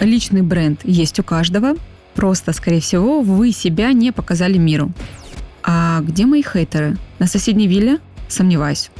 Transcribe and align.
Личный 0.00 0.42
бренд 0.42 0.80
есть 0.84 1.18
у 1.20 1.22
каждого, 1.22 1.74
просто, 2.14 2.52
скорее 2.52 2.80
всего, 2.80 3.22
вы 3.22 3.52
себя 3.52 3.92
не 3.92 4.12
показали 4.12 4.58
миру. 4.58 4.92
А 5.62 6.00
где 6.02 6.26
мои 6.26 6.42
хейтеры? 6.42 6.98
На 7.18 7.26
соседней 7.26 7.66
вилле? 7.66 7.98
Сомневаюсь. 8.28 8.90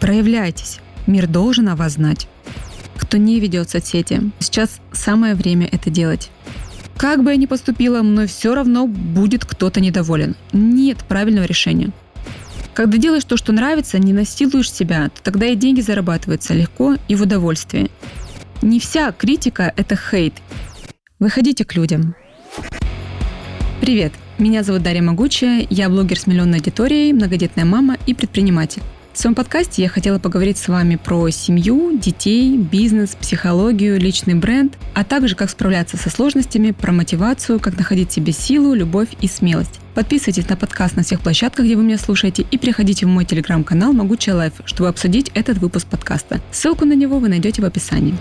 Проявляйтесь. 0.00 0.80
Мир 1.06 1.26
должен 1.26 1.68
о 1.68 1.76
вас 1.76 1.94
знать. 1.94 2.28
Кто 2.96 3.16
не 3.16 3.40
ведет 3.40 3.70
соцсети, 3.70 4.20
сейчас 4.38 4.80
самое 4.92 5.34
время 5.34 5.68
это 5.70 5.90
делать. 5.90 6.30
Как 6.96 7.22
бы 7.22 7.30
я 7.30 7.36
ни 7.36 7.46
поступила, 7.46 8.02
мной 8.02 8.26
все 8.26 8.54
равно 8.54 8.86
будет 8.86 9.44
кто-то 9.44 9.80
недоволен. 9.80 10.36
Нет 10.52 10.98
правильного 11.08 11.44
решения. 11.44 11.90
Когда 12.72 12.98
делаешь 12.98 13.24
то, 13.24 13.36
что 13.36 13.52
нравится, 13.52 13.98
не 13.98 14.12
насилуешь 14.12 14.72
себя, 14.72 15.10
то 15.14 15.22
тогда 15.22 15.46
и 15.46 15.56
деньги 15.56 15.80
зарабатываются 15.80 16.54
легко 16.54 16.96
и 17.08 17.14
в 17.14 17.22
удовольствии. 17.22 17.90
Не 18.64 18.80
вся 18.80 19.12
критика– 19.12 19.74
это 19.76 19.94
хейт. 19.94 20.32
Выходите 21.18 21.66
к 21.66 21.74
людям. 21.74 22.14
Привет, 23.82 24.14
меня 24.38 24.62
зовут 24.62 24.82
Дарья 24.82 25.02
Могучая, 25.02 25.66
я 25.68 25.90
блогер 25.90 26.18
с 26.18 26.26
миллионной 26.26 26.60
аудиторией, 26.60 27.12
многодетная 27.12 27.66
мама 27.66 27.98
и 28.06 28.14
предприниматель. 28.14 28.80
В 29.12 29.18
своем 29.18 29.34
подкасте 29.34 29.82
я 29.82 29.90
хотела 29.90 30.18
поговорить 30.18 30.56
с 30.56 30.66
вами 30.66 30.96
про 30.96 31.28
семью, 31.28 31.98
детей, 31.98 32.56
бизнес, 32.56 33.14
психологию, 33.20 34.00
личный 34.00 34.34
бренд, 34.34 34.78
а 34.94 35.04
также 35.04 35.36
как 35.36 35.50
справляться 35.50 35.98
со 35.98 36.08
сложностями, 36.08 36.70
про 36.70 36.90
мотивацию, 36.90 37.60
как 37.60 37.76
находить 37.76 38.12
себе 38.12 38.32
силу, 38.32 38.72
любовь 38.72 39.10
и 39.20 39.28
смелость. 39.28 39.78
Подписывайтесь 39.94 40.48
на 40.48 40.56
подкаст 40.56 40.96
на 40.96 41.02
всех 41.02 41.20
площадках, 41.20 41.66
где 41.66 41.76
вы 41.76 41.82
меня 41.82 41.98
слушаете, 41.98 42.46
и 42.50 42.56
приходите 42.56 43.04
в 43.04 43.10
мой 43.10 43.26
телеграм-канал 43.26 43.92
«Могучая 43.92 44.36
лайф», 44.36 44.54
чтобы 44.64 44.88
обсудить 44.88 45.30
этот 45.34 45.58
выпуск 45.58 45.86
подкаста. 45.86 46.40
Ссылку 46.50 46.86
на 46.86 46.94
него 46.94 47.18
вы 47.18 47.28
найдете 47.28 47.60
в 47.60 47.66
описании. 47.66 48.16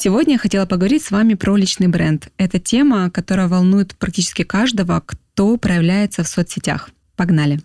Сегодня 0.00 0.34
я 0.34 0.38
хотела 0.38 0.64
поговорить 0.64 1.02
с 1.02 1.10
вами 1.10 1.34
про 1.34 1.56
личный 1.56 1.88
бренд. 1.88 2.28
Это 2.36 2.60
тема, 2.60 3.10
которая 3.10 3.48
волнует 3.48 3.96
практически 3.96 4.44
каждого, 4.44 5.02
кто 5.04 5.56
проявляется 5.56 6.22
в 6.22 6.28
соцсетях. 6.28 6.90
Погнали! 7.16 7.58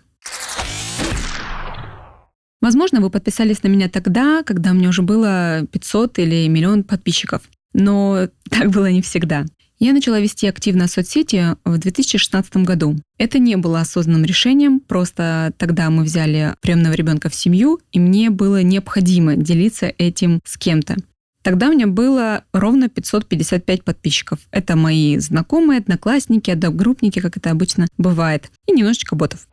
Возможно, 2.60 3.00
вы 3.00 3.10
подписались 3.10 3.62
на 3.62 3.68
меня 3.68 3.88
тогда, 3.88 4.42
когда 4.42 4.72
у 4.72 4.74
меня 4.74 4.88
уже 4.88 5.02
было 5.02 5.64
500 5.70 6.18
или 6.18 6.48
миллион 6.48 6.82
подписчиков. 6.82 7.42
Но 7.72 8.28
так 8.50 8.70
было 8.70 8.90
не 8.90 9.00
всегда. 9.00 9.44
Я 9.78 9.92
начала 9.92 10.18
вести 10.18 10.48
активно 10.48 10.88
соцсети 10.88 11.54
в 11.64 11.78
2016 11.78 12.56
году. 12.58 12.98
Это 13.16 13.38
не 13.38 13.56
было 13.56 13.80
осознанным 13.80 14.24
решением, 14.24 14.80
просто 14.80 15.52
тогда 15.56 15.88
мы 15.88 16.02
взяли 16.02 16.56
приемного 16.60 16.94
ребенка 16.94 17.28
в 17.28 17.34
семью, 17.36 17.78
и 17.92 18.00
мне 18.00 18.30
было 18.30 18.60
необходимо 18.60 19.36
делиться 19.36 19.86
этим 19.86 20.40
с 20.44 20.56
кем-то. 20.56 20.96
Тогда 21.44 21.68
у 21.68 21.72
меня 21.72 21.86
было 21.86 22.44
ровно 22.54 22.88
555 22.88 23.84
подписчиков. 23.84 24.38
Это 24.50 24.76
мои 24.76 25.18
знакомые, 25.18 25.80
одноклассники, 25.80 26.50
одногруппники, 26.50 27.20
как 27.20 27.36
это 27.36 27.50
обычно 27.50 27.86
бывает, 27.98 28.50
и 28.66 28.72
немножечко 28.72 29.14
ботов. 29.14 29.46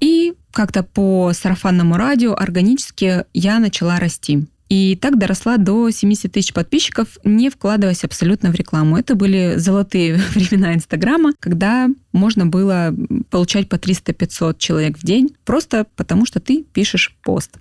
И 0.00 0.32
как-то 0.52 0.82
по 0.82 1.32
сарафанному 1.34 1.98
радио 1.98 2.34
органически 2.34 3.26
я 3.34 3.58
начала 3.58 4.00
расти. 4.00 4.46
И 4.70 4.96
так 4.96 5.18
доросла 5.18 5.58
до 5.58 5.90
70 5.90 6.32
тысяч 6.32 6.54
подписчиков, 6.54 7.18
не 7.24 7.50
вкладываясь 7.50 8.04
абсолютно 8.04 8.50
в 8.50 8.54
рекламу. 8.54 8.96
Это 8.96 9.14
были 9.14 9.56
золотые 9.56 10.14
времена 10.34 10.72
Инстаграма, 10.74 11.34
когда 11.38 11.88
можно 12.12 12.46
было 12.46 12.94
получать 13.28 13.68
по 13.68 13.76
300-500 13.76 14.56
человек 14.58 14.96
в 14.96 15.04
день, 15.04 15.36
просто 15.44 15.86
потому 15.96 16.24
что 16.24 16.40
ты 16.40 16.64
пишешь 16.64 17.14
пост. 17.22 17.58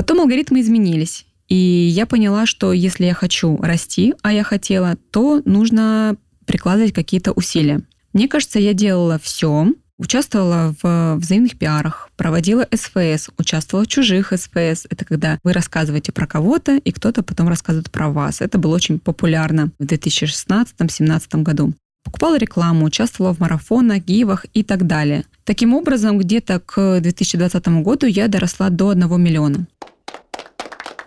Потом 0.00 0.22
алгоритмы 0.22 0.62
изменились. 0.62 1.26
И 1.46 1.54
я 1.54 2.06
поняла, 2.06 2.46
что 2.46 2.72
если 2.72 3.04
я 3.04 3.12
хочу 3.12 3.58
расти, 3.58 4.14
а 4.22 4.32
я 4.32 4.42
хотела, 4.44 4.96
то 5.10 5.42
нужно 5.44 6.16
прикладывать 6.46 6.94
какие-то 6.94 7.32
усилия. 7.32 7.82
Мне 8.14 8.26
кажется, 8.26 8.58
я 8.58 8.72
делала 8.72 9.18
все, 9.22 9.66
Участвовала 9.98 10.74
в 10.82 11.16
взаимных 11.16 11.58
пиарах, 11.58 12.08
проводила 12.16 12.66
СФС, 12.74 13.28
участвовала 13.36 13.84
в 13.84 13.88
чужих 13.88 14.32
СФС. 14.34 14.86
Это 14.88 15.04
когда 15.04 15.38
вы 15.44 15.52
рассказываете 15.52 16.12
про 16.12 16.26
кого-то, 16.26 16.78
и 16.78 16.92
кто-то 16.92 17.22
потом 17.22 17.48
рассказывает 17.48 17.90
про 17.90 18.08
вас. 18.08 18.40
Это 18.40 18.56
было 18.56 18.74
очень 18.74 18.98
популярно 18.98 19.70
в 19.78 19.84
2016-2017 19.84 21.42
году. 21.42 21.74
Покупала 22.02 22.38
рекламу, 22.38 22.86
участвовала 22.86 23.34
в 23.34 23.40
марафонах, 23.40 24.02
гивах 24.02 24.46
и 24.54 24.62
так 24.62 24.86
далее. 24.86 25.26
Таким 25.44 25.74
образом, 25.74 26.16
где-то 26.16 26.60
к 26.60 27.00
2020 27.00 27.68
году 27.82 28.06
я 28.06 28.28
доросла 28.28 28.70
до 28.70 28.88
1 28.88 29.20
миллиона. 29.20 29.66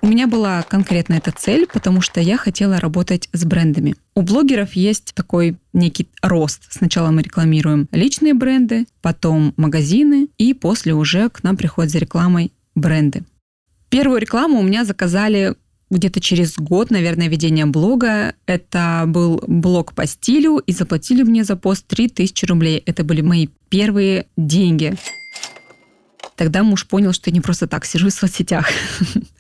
У 0.04 0.08
меня 0.08 0.28
была 0.28 0.64
конкретно 0.64 1.14
эта 1.14 1.32
цель, 1.32 1.66
потому 1.66 2.02
что 2.02 2.20
я 2.20 2.36
хотела 2.36 2.78
работать 2.78 3.30
с 3.32 3.46
брендами. 3.46 3.96
У 4.16 4.22
блогеров 4.22 4.74
есть 4.74 5.14
такой 5.16 5.56
некий 5.72 6.10
рост. 6.22 6.64
Сначала 6.70 7.10
мы 7.10 7.22
рекламируем 7.22 7.88
личные 7.94 8.34
бренды, 8.34 8.86
потом 9.02 9.54
магазины, 9.56 10.28
и 10.38 10.54
после 10.54 10.94
уже 10.94 11.30
к 11.30 11.42
нам 11.44 11.56
приходят 11.56 11.90
за 11.90 12.00
рекламой 12.00 12.52
бренды. 12.76 13.24
Первую 13.88 14.20
рекламу 14.20 14.60
у 14.60 14.64
меня 14.64 14.84
заказали 14.84 15.56
где-то 15.90 16.20
через 16.20 16.58
год, 16.58 16.92
наверное, 16.92 17.30
ведения 17.30 17.66
блога. 17.66 18.36
Это 18.46 19.06
был 19.08 19.42
блог 19.48 19.94
по 19.94 20.06
стилю, 20.06 20.58
и 20.58 20.74
заплатили 20.74 21.24
мне 21.24 21.46
за 21.46 21.56
пост 21.56 21.88
3000 21.88 22.44
рублей. 22.44 22.84
Это 22.86 23.06
были 23.06 23.22
мои 23.22 23.48
первые 23.70 24.26
деньги. 24.36 24.96
Тогда 26.36 26.64
муж 26.64 26.86
понял, 26.88 27.14
что 27.14 27.30
я 27.30 27.34
не 27.34 27.40
просто 27.40 27.68
так 27.68 27.86
сижу 27.86 28.10
в 28.10 28.14
соцсетях. 28.14 28.70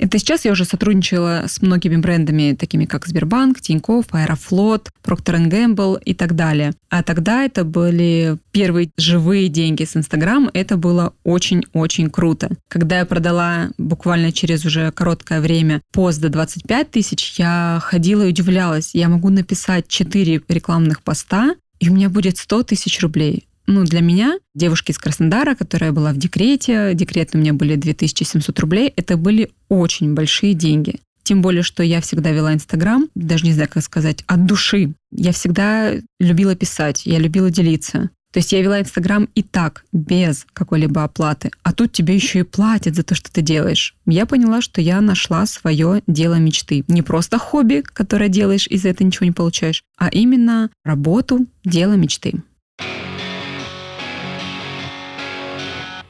Это 0.00 0.18
сейчас 0.18 0.46
я 0.46 0.52
уже 0.52 0.64
сотрудничала 0.64 1.44
с 1.46 1.60
многими 1.60 1.96
брендами, 1.96 2.56
такими 2.58 2.86
как 2.86 3.06
Сбербанк, 3.06 3.60
Тинькофф, 3.60 4.06
Аэрофлот, 4.12 4.88
Procter 5.04 5.46
Gamble 5.46 6.02
и 6.02 6.14
так 6.14 6.34
далее. 6.34 6.72
А 6.88 7.02
тогда 7.02 7.44
это 7.44 7.64
были 7.64 8.38
первые 8.50 8.88
живые 8.96 9.48
деньги 9.48 9.84
с 9.84 9.98
Инстаграм. 9.98 10.48
Это 10.54 10.78
было 10.78 11.12
очень-очень 11.22 12.08
круто. 12.08 12.48
Когда 12.68 13.00
я 13.00 13.04
продала 13.04 13.72
буквально 13.76 14.32
через 14.32 14.64
уже 14.64 14.90
короткое 14.90 15.42
время 15.42 15.82
пост 15.92 16.18
до 16.18 16.30
25 16.30 16.90
тысяч, 16.90 17.34
я 17.38 17.78
ходила 17.82 18.22
и 18.22 18.30
удивлялась. 18.30 18.94
Я 18.94 19.10
могу 19.10 19.28
написать 19.28 19.86
4 19.86 20.40
рекламных 20.48 21.02
поста, 21.02 21.56
и 21.78 21.90
у 21.90 21.92
меня 21.92 22.08
будет 22.08 22.38
100 22.38 22.62
тысяч 22.62 23.00
рублей. 23.00 23.49
Ну, 23.70 23.84
для 23.84 24.00
меня, 24.00 24.36
девушки 24.52 24.90
из 24.90 24.98
Краснодара, 24.98 25.54
которая 25.54 25.92
была 25.92 26.12
в 26.12 26.16
декрете, 26.16 26.90
декрет 26.94 27.30
у 27.34 27.38
меня 27.38 27.52
были 27.52 27.76
2700 27.76 28.58
рублей, 28.58 28.92
это 28.96 29.16
были 29.16 29.52
очень 29.68 30.12
большие 30.12 30.54
деньги. 30.54 30.96
Тем 31.22 31.40
более, 31.40 31.62
что 31.62 31.84
я 31.84 32.00
всегда 32.00 32.32
вела 32.32 32.52
Инстаграм, 32.52 33.08
даже 33.14 33.44
не 33.44 33.52
знаю, 33.52 33.68
как 33.72 33.84
сказать, 33.84 34.24
от 34.26 34.44
души. 34.44 34.94
Я 35.12 35.30
всегда 35.30 35.92
любила 36.18 36.56
писать, 36.56 37.06
я 37.06 37.20
любила 37.20 37.48
делиться. 37.48 38.10
То 38.32 38.40
есть 38.40 38.50
я 38.50 38.60
вела 38.60 38.80
Инстаграм 38.80 39.28
и 39.36 39.44
так, 39.44 39.84
без 39.92 40.48
какой-либо 40.52 41.04
оплаты. 41.04 41.52
А 41.62 41.72
тут 41.72 41.92
тебе 41.92 42.16
еще 42.16 42.40
и 42.40 42.42
платят 42.42 42.96
за 42.96 43.04
то, 43.04 43.14
что 43.14 43.30
ты 43.30 43.40
делаешь. 43.40 43.94
Я 44.04 44.26
поняла, 44.26 44.62
что 44.62 44.80
я 44.80 45.00
нашла 45.00 45.46
свое 45.46 46.02
дело 46.08 46.34
мечты. 46.34 46.84
Не 46.88 47.02
просто 47.02 47.38
хобби, 47.38 47.84
которое 47.86 48.28
делаешь 48.28 48.66
и 48.68 48.76
за 48.78 48.88
это 48.88 49.04
ничего 49.04 49.26
не 49.26 49.32
получаешь, 49.32 49.84
а 49.96 50.08
именно 50.08 50.70
работу, 50.84 51.46
дело 51.64 51.92
мечты. 51.92 52.42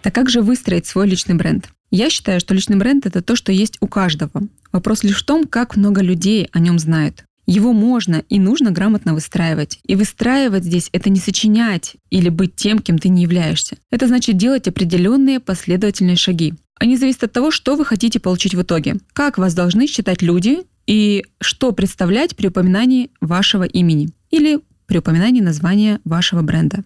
Так 0.03 0.15
как 0.15 0.31
же 0.31 0.43
выстроить 0.43 0.87
свой 0.87 1.09
личный 1.09 1.34
бренд? 1.34 1.69
Я 1.91 2.09
считаю, 2.09 2.41
что 2.41 2.55
личный 2.55 2.77
бренд– 2.77 3.06
это 3.06 3.21
то, 3.21 3.37
что 3.37 3.53
есть 3.53 3.77
у 3.81 3.87
каждого. 3.87 4.43
Вопрос 4.72 5.03
лишь 5.03 5.22
в 5.22 5.27
том, 5.27 5.47
как 5.47 5.77
много 5.77 6.00
людей 6.00 6.49
о 6.53 6.61
нем 6.61 6.78
знают. 6.78 7.25
Его 7.47 7.72
можно 7.72 8.22
и 8.28 8.39
нужно 8.39 8.71
грамотно 8.71 9.12
выстраивать. 9.12 9.81
И 9.84 9.97
выстраивать 9.97 10.65
здесь– 10.65 10.89
это 10.93 11.10
не 11.10 11.19
сочинять 11.19 11.97
или 12.09 12.28
быть 12.28 12.55
тем, 12.55 12.78
кем 12.78 12.99
ты 12.99 13.09
не 13.09 13.22
являешься. 13.22 13.77
Это 13.91 14.06
значит 14.06 14.37
делать 14.37 14.69
определенные 14.69 15.41
последовательные 15.41 16.16
шаги. 16.16 16.55
Они 16.78 16.97
зависят 16.97 17.25
от 17.25 17.33
того, 17.33 17.50
что 17.50 17.75
вы 17.75 17.84
хотите 17.84 18.21
получить 18.21 18.55
в 18.55 18.63
итоге. 18.63 18.97
Как 19.13 19.36
вас 19.36 19.54
должны 19.54 19.86
считать 19.89 20.22
люди 20.22 20.60
и 20.86 21.24
что 21.41 21.72
представлять 21.72 22.36
при 22.36 22.47
упоминании 22.47 23.10
вашего 23.21 23.65
имени 23.65 24.10
или 24.30 24.60
при 24.86 24.98
упоминании 24.98 25.41
названия 25.41 26.01
вашего 26.04 26.42
бренда. 26.42 26.84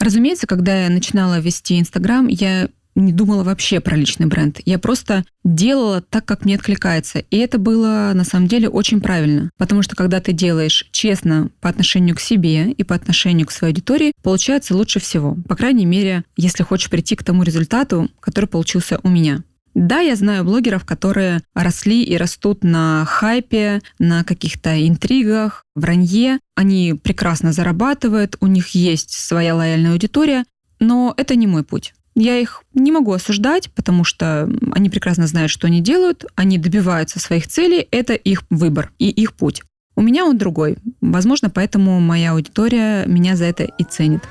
Разумеется, 0.00 0.46
когда 0.46 0.84
я 0.84 0.90
начинала 0.90 1.38
вести 1.38 1.78
Инстаграм, 1.78 2.26
я 2.26 2.68
не 2.94 3.12
думала 3.12 3.44
вообще 3.44 3.80
про 3.80 3.96
личный 3.96 4.26
бренд. 4.26 4.60
Я 4.64 4.78
просто 4.78 5.24
делала 5.44 6.00
так, 6.00 6.24
как 6.24 6.44
мне 6.44 6.56
откликается. 6.56 7.20
И 7.20 7.36
это 7.36 7.58
было 7.58 8.12
на 8.14 8.24
самом 8.24 8.48
деле 8.48 8.68
очень 8.68 9.00
правильно. 9.00 9.50
Потому 9.58 9.82
что 9.82 9.94
когда 9.94 10.20
ты 10.20 10.32
делаешь 10.32 10.88
честно 10.90 11.50
по 11.60 11.68
отношению 11.68 12.16
к 12.16 12.20
себе 12.20 12.72
и 12.72 12.82
по 12.82 12.94
отношению 12.94 13.46
к 13.46 13.52
своей 13.52 13.72
аудитории, 13.72 14.12
получается 14.22 14.74
лучше 14.76 15.00
всего. 15.00 15.36
По 15.48 15.54
крайней 15.54 15.86
мере, 15.86 16.24
если 16.36 16.62
хочешь 16.62 16.90
прийти 16.90 17.14
к 17.14 17.24
тому 17.24 17.42
результату, 17.42 18.10
который 18.20 18.46
получился 18.46 18.98
у 19.02 19.08
меня. 19.08 19.44
Да, 19.74 20.00
я 20.00 20.16
знаю 20.16 20.44
блогеров, 20.44 20.84
которые 20.84 21.42
росли 21.54 22.02
и 22.02 22.16
растут 22.16 22.64
на 22.64 23.04
хайпе, 23.06 23.80
на 23.98 24.24
каких-то 24.24 24.86
интригах, 24.86 25.64
вранье. 25.74 26.38
Они 26.56 26.94
прекрасно 26.94 27.52
зарабатывают, 27.52 28.36
у 28.40 28.46
них 28.46 28.68
есть 28.70 29.12
своя 29.12 29.54
лояльная 29.54 29.92
аудитория, 29.92 30.44
но 30.80 31.14
это 31.16 31.36
не 31.36 31.46
мой 31.46 31.62
путь. 31.62 31.94
Я 32.16 32.38
их 32.38 32.64
не 32.74 32.90
могу 32.90 33.12
осуждать, 33.12 33.70
потому 33.70 34.02
что 34.02 34.50
они 34.72 34.90
прекрасно 34.90 35.26
знают, 35.26 35.50
что 35.50 35.68
они 35.68 35.80
делают, 35.80 36.24
они 36.34 36.58
добиваются 36.58 37.20
своих 37.20 37.46
целей, 37.46 37.86
это 37.90 38.14
их 38.14 38.42
выбор 38.50 38.92
и 38.98 39.08
их 39.08 39.34
путь. 39.34 39.62
У 39.94 40.02
меня 40.02 40.24
он 40.24 40.38
другой. 40.38 40.78
Возможно, 41.00 41.50
поэтому 41.50 42.00
моя 42.00 42.32
аудитория 42.32 43.04
меня 43.06 43.36
за 43.36 43.44
это 43.44 43.64
и 43.64 43.84
ценит. 43.84 44.22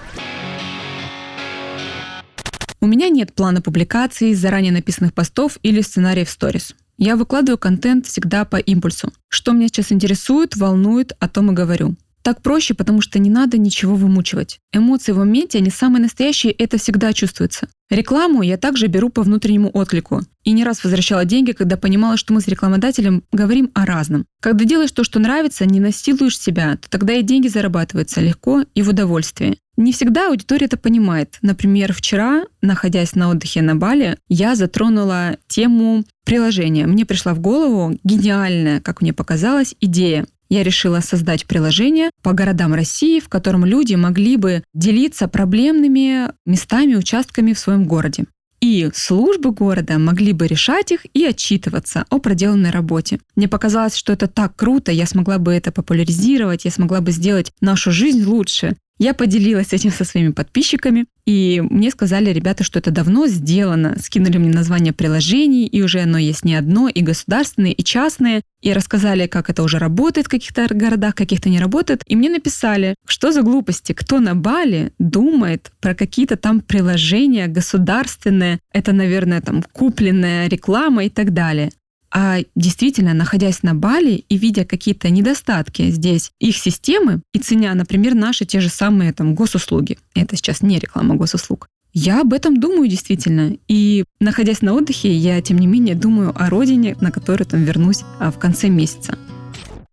У 2.81 2.87
меня 2.87 3.09
нет 3.09 3.33
плана 3.33 3.61
публикаций, 3.61 4.33
заранее 4.33 4.71
написанных 4.71 5.13
постов 5.13 5.57
или 5.63 5.81
сценариев 5.81 6.29
сторис. 6.29 6.75
Я 6.97 7.15
выкладываю 7.15 7.57
контент 7.57 8.05
всегда 8.05 8.45
по 8.45 8.57
импульсу. 8.57 9.11
Что 9.27 9.51
меня 9.51 9.67
сейчас 9.67 9.91
интересует, 9.91 10.55
волнует, 10.55 11.13
о 11.19 11.27
том 11.27 11.51
и 11.51 11.53
говорю. 11.53 11.95
Так 12.21 12.41
проще, 12.41 12.73
потому 12.73 13.01
что 13.01 13.19
не 13.19 13.29
надо 13.29 13.57
ничего 13.57 13.95
вымучивать. 13.95 14.59
Эмоции 14.73 15.13
в 15.13 15.17
моменте, 15.17 15.59
они 15.59 15.69
самые 15.69 16.03
настоящие, 16.03 16.51
это 16.53 16.77
всегда 16.77 17.13
чувствуется. 17.13 17.67
Рекламу 17.89 18.43
я 18.43 18.57
также 18.57 18.87
беру 18.87 19.09
по 19.09 19.23
внутреннему 19.23 19.69
отклику. 19.73 20.21
И 20.43 20.51
не 20.51 20.63
раз 20.63 20.83
возвращала 20.83 21.25
деньги, 21.25 21.53
когда 21.53 21.75
понимала, 21.75 22.17
что 22.17 22.33
мы 22.33 22.41
с 22.41 22.47
рекламодателем 22.47 23.23
говорим 23.31 23.71
о 23.73 23.85
разном. 23.85 24.25
Когда 24.41 24.65
делаешь 24.65 24.91
то, 24.91 25.03
что 25.03 25.19
нравится, 25.19 25.65
не 25.65 25.79
насилуешь 25.79 26.39
себя, 26.39 26.77
то 26.77 26.89
тогда 26.89 27.13
и 27.13 27.23
деньги 27.23 27.47
зарабатываются 27.47 28.21
легко 28.21 28.63
и 28.75 28.81
в 28.81 28.89
удовольствии. 28.89 29.57
Не 29.77 29.93
всегда 29.93 30.27
аудитория 30.27 30.65
это 30.65 30.77
понимает. 30.77 31.37
Например, 31.41 31.93
вчера, 31.93 32.43
находясь 32.61 33.15
на 33.15 33.29
отдыхе 33.29 33.61
на 33.61 33.75
Бали, 33.75 34.17
я 34.27 34.55
затронула 34.55 35.37
тему 35.47 36.03
приложения. 36.25 36.85
Мне 36.85 37.05
пришла 37.05 37.33
в 37.33 37.39
голову 37.39 37.97
гениальная, 38.03 38.81
как 38.81 39.01
мне 39.01 39.13
показалось, 39.13 39.75
идея 39.79 40.27
я 40.49 40.63
решила 40.63 40.99
создать 40.99 41.45
приложение 41.45 42.09
по 42.21 42.33
городам 42.33 42.73
России, 42.73 43.19
в 43.19 43.29
котором 43.29 43.65
люди 43.65 43.95
могли 43.95 44.37
бы 44.37 44.63
делиться 44.73 45.27
проблемными 45.27 46.31
местами, 46.45 46.95
участками 46.95 47.53
в 47.53 47.59
своем 47.59 47.85
городе. 47.85 48.25
И 48.61 48.89
службы 48.93 49.51
города 49.51 49.97
могли 49.97 50.33
бы 50.33 50.45
решать 50.45 50.91
их 50.91 51.05
и 51.13 51.23
отчитываться 51.23 52.05
о 52.09 52.19
проделанной 52.19 52.71
работе. 52.71 53.19
Мне 53.35 53.47
показалось, 53.47 53.95
что 53.95 54.11
это 54.11 54.27
так 54.27 54.55
круто, 54.55 54.91
я 54.91 55.05
смогла 55.05 55.37
бы 55.37 55.53
это 55.53 55.71
популяризировать, 55.71 56.65
я 56.65 56.71
смогла 56.71 56.99
бы 56.99 57.11
сделать 57.11 57.53
нашу 57.61 57.91
жизнь 57.91 58.25
лучше. 58.25 58.75
Я 58.97 59.13
поделилась 59.13 59.71
этим 59.71 59.91
со 59.91 60.03
своими 60.03 60.33
подписчиками, 60.33 61.05
и 61.29 61.61
мне 61.61 61.91
сказали 61.91 62.31
ребята, 62.31 62.63
что 62.63 62.79
это 62.79 62.89
давно 62.89 63.27
сделано. 63.27 63.95
Скинули 63.99 64.39
мне 64.39 64.51
название 64.51 64.93
приложений, 64.93 65.67
и 65.67 65.83
уже 65.83 65.99
оно 65.99 66.17
есть 66.17 66.43
не 66.43 66.55
одно, 66.55 66.89
и 66.89 67.01
государственные, 67.01 67.73
и 67.73 67.83
частные. 67.83 68.41
И 68.61 68.73
рассказали, 68.73 69.27
как 69.27 69.51
это 69.51 69.61
уже 69.61 69.77
работает 69.77 70.25
в 70.25 70.29
каких-то 70.31 70.67
городах, 70.73 71.13
каких-то 71.13 71.49
не 71.49 71.59
работает. 71.59 72.01
И 72.07 72.15
мне 72.15 72.31
написали, 72.31 72.95
что 73.05 73.31
за 73.31 73.43
глупости, 73.43 73.93
кто 73.93 74.19
на 74.19 74.33
Бали 74.33 74.91
думает 74.97 75.71
про 75.79 75.93
какие-то 75.93 76.35
там 76.35 76.61
приложения 76.61 77.45
государственные, 77.45 78.57
это, 78.73 78.91
наверное, 78.91 79.41
там 79.41 79.61
купленная 79.71 80.49
реклама 80.49 81.05
и 81.05 81.09
так 81.11 81.31
далее. 81.31 81.69
А 82.11 82.39
действительно, 82.55 83.13
находясь 83.13 83.63
на 83.63 83.75
Бали 83.75 84.25
и 84.29 84.37
видя 84.37 84.65
какие-то 84.65 85.09
недостатки 85.09 85.89
здесь 85.91 86.31
их 86.39 86.57
системы 86.57 87.21
и 87.33 87.39
ценя, 87.39 87.73
например, 87.75 88.15
наши 88.15 88.45
те 88.45 88.59
же 88.59 88.69
самые 88.69 89.13
там 89.13 89.35
госуслуги, 89.35 89.97
это 90.15 90.35
сейчас 90.35 90.61
не 90.61 90.79
реклама 90.79 91.15
госуслуг, 91.15 91.67
я 91.93 92.21
об 92.21 92.33
этом 92.33 92.59
думаю 92.59 92.87
действительно. 92.87 93.57
И 93.67 94.03
находясь 94.19 94.61
на 94.61 94.73
отдыхе, 94.73 95.11
я, 95.11 95.41
тем 95.41 95.57
не 95.57 95.67
менее, 95.67 95.95
думаю 95.95 96.33
о 96.39 96.49
родине, 96.49 96.95
на 97.01 97.11
которую 97.11 97.47
там 97.47 97.63
вернусь 97.63 98.01
а, 98.19 98.31
в 98.31 98.37
конце 98.37 98.69
месяца. 98.69 99.17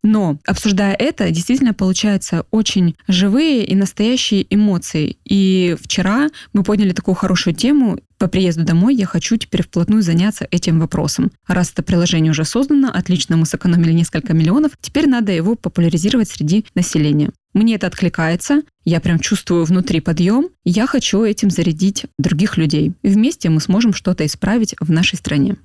Но, 0.07 0.39
обсуждая 0.47 0.95
это, 0.95 1.33
действительно 1.33 1.75
получаются 1.75 2.47
очень 2.53 2.95
живые 3.09 3.65
и 3.65 3.75
настоящие 3.75 4.47
эмоции. 4.55 5.17
И 5.25 5.77
вчера 5.83 6.29
мы 6.53 6.63
подняли 6.63 6.93
такую 6.93 7.17
хорошую 7.17 7.57
тему. 7.57 7.99
По 8.17 8.29
приезду 8.29 8.63
домой 8.63 8.95
я 8.95 9.05
хочу 9.05 9.37
теперь 9.37 9.65
вплотную 9.65 10.03
заняться 10.03 10.47
этим 10.53 10.79
вопросом. 10.79 11.33
Раз 11.49 11.73
это 11.73 11.83
приложение 11.83 12.31
уже 12.31 12.45
создано, 12.45 12.89
отлично, 12.95 13.37
мы 13.37 13.47
сэкономили 13.47 13.91
несколько 13.91 14.33
миллионов, 14.33 14.73
теперь 14.81 15.09
надо 15.09 15.33
его 15.33 15.57
популяризировать 15.57 16.29
среди 16.29 16.65
населения. 16.77 17.31
Мне 17.53 17.75
это 17.75 17.89
откликается, 17.89 18.63
я 18.85 19.01
прям 19.01 19.19
чувствую 19.19 19.65
внутри 19.65 19.99
подъем, 19.99 20.51
я 20.65 20.87
хочу 20.87 21.25
этим 21.25 21.51
зарядить 21.51 22.05
других 22.17 22.59
людей. 22.59 22.93
И 23.03 23.09
вместе 23.09 23.49
мы 23.49 23.61
сможем 23.61 23.93
что-то 23.93 24.25
исправить 24.25 24.77
в 24.79 24.89
нашей 24.89 25.17
стране. 25.17 25.57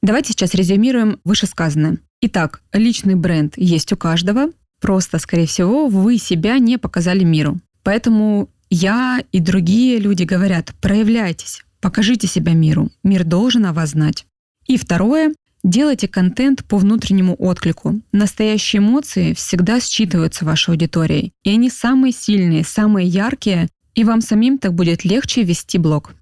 Давайте 0.00 0.32
сейчас 0.32 0.54
резюмируем 0.54 1.18
вышесказанное. 1.24 1.98
Итак, 2.20 2.62
личный 2.72 3.14
бренд 3.14 3.54
есть 3.56 3.92
у 3.92 3.96
каждого, 3.96 4.50
просто, 4.80 5.20
скорее 5.20 5.46
всего, 5.46 5.86
вы 5.86 6.18
себя 6.18 6.58
не 6.58 6.76
показали 6.76 7.22
миру. 7.22 7.58
Поэтому 7.84 8.48
я 8.70 9.22
и 9.30 9.38
другие 9.38 9.98
люди 9.98 10.24
говорят, 10.24 10.74
проявляйтесь, 10.80 11.62
покажите 11.80 12.26
себя 12.26 12.54
миру, 12.54 12.90
мир 13.04 13.22
должен 13.22 13.66
о 13.66 13.72
вас 13.72 13.90
знать. 13.90 14.26
И 14.66 14.76
второе, 14.76 15.32
делайте 15.62 16.08
контент 16.08 16.64
по 16.64 16.76
внутреннему 16.76 17.36
отклику. 17.38 18.00
Настоящие 18.10 18.80
эмоции 18.80 19.32
всегда 19.32 19.78
считываются 19.78 20.44
вашей 20.44 20.70
аудиторией, 20.70 21.32
и 21.44 21.50
они 21.50 21.70
самые 21.70 22.12
сильные, 22.12 22.64
самые 22.64 23.06
яркие, 23.06 23.68
и 23.94 24.02
вам 24.02 24.22
самим 24.22 24.58
так 24.58 24.74
будет 24.74 25.04
легче 25.04 25.44
вести 25.44 25.78
блог. 25.78 26.14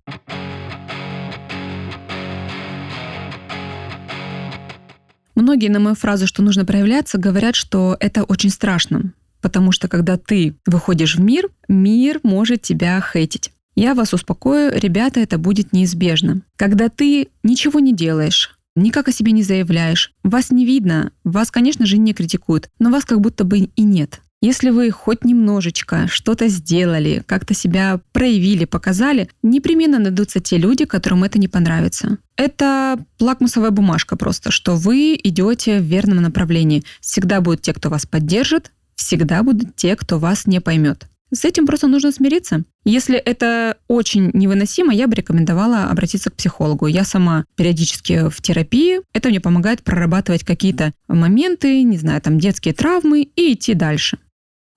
Многие 5.46 5.68
на 5.68 5.78
мою 5.78 5.94
фразу, 5.94 6.26
что 6.26 6.42
нужно 6.42 6.64
проявляться, 6.64 7.18
говорят, 7.18 7.54
что 7.54 7.96
это 8.00 8.24
очень 8.24 8.50
страшно, 8.50 9.12
потому 9.40 9.70
что 9.70 9.86
когда 9.86 10.16
ты 10.16 10.56
выходишь 10.66 11.14
в 11.14 11.20
мир, 11.20 11.50
мир 11.68 12.18
может 12.24 12.62
тебя 12.62 13.00
хейтить. 13.00 13.52
Я 13.76 13.94
вас 13.94 14.12
успокою, 14.12 14.72
ребята, 14.74 15.20
это 15.20 15.38
будет 15.38 15.72
неизбежно. 15.72 16.40
Когда 16.56 16.88
ты 16.88 17.28
ничего 17.44 17.78
не 17.78 17.94
делаешь, 17.94 18.58
никак 18.74 19.06
о 19.06 19.12
себе 19.12 19.30
не 19.30 19.44
заявляешь, 19.44 20.12
вас 20.24 20.50
не 20.50 20.66
видно, 20.66 21.12
вас, 21.22 21.52
конечно 21.52 21.86
же, 21.86 21.96
не 21.96 22.12
критикуют, 22.12 22.68
но 22.80 22.90
вас 22.90 23.04
как 23.04 23.20
будто 23.20 23.44
бы 23.44 23.58
и 23.58 23.82
нет. 23.82 24.22
Если 24.42 24.70
вы 24.70 24.90
хоть 24.90 25.24
немножечко 25.24 26.06
что-то 26.08 26.48
сделали, 26.48 27.22
как-то 27.26 27.54
себя 27.54 28.00
проявили, 28.12 28.66
показали, 28.66 29.28
непременно 29.42 29.98
найдутся 29.98 30.40
те 30.40 30.58
люди, 30.58 30.84
которым 30.84 31.24
это 31.24 31.38
не 31.38 31.48
понравится. 31.48 32.18
Это 32.36 32.98
лакмусовая 33.18 33.70
бумажка 33.70 34.16
просто, 34.16 34.50
что 34.50 34.76
вы 34.76 35.18
идете 35.22 35.78
в 35.78 35.84
верном 35.84 36.22
направлении. 36.22 36.84
Всегда 37.00 37.40
будут 37.40 37.62
те, 37.62 37.72
кто 37.72 37.88
вас 37.88 38.04
поддержит, 38.04 38.72
всегда 38.94 39.42
будут 39.42 39.74
те, 39.74 39.96
кто 39.96 40.18
вас 40.18 40.46
не 40.46 40.60
поймет. 40.60 41.08
С 41.32 41.44
этим 41.44 41.66
просто 41.66 41.88
нужно 41.88 42.12
смириться. 42.12 42.62
Если 42.84 43.16
это 43.16 43.78
очень 43.88 44.30
невыносимо, 44.32 44.94
я 44.94 45.08
бы 45.08 45.16
рекомендовала 45.16 45.84
обратиться 45.84 46.30
к 46.30 46.34
психологу. 46.34 46.86
Я 46.86 47.04
сама 47.04 47.44
периодически 47.56 48.28
в 48.28 48.40
терапии. 48.40 49.00
Это 49.12 49.30
мне 49.30 49.40
помогает 49.40 49.82
прорабатывать 49.82 50.44
какие-то 50.44 50.92
моменты, 51.08 51.82
не 51.82 51.96
знаю, 51.96 52.20
там 52.20 52.38
детские 52.38 52.74
травмы 52.74 53.22
и 53.22 53.54
идти 53.54 53.74
дальше. 53.74 54.18